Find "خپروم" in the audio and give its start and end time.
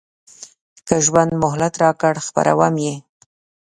2.27-2.75